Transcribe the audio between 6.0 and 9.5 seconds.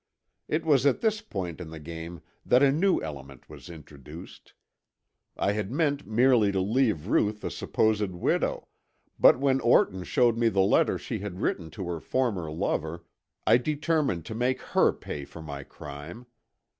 merely to leave Ruth a supposed widow, but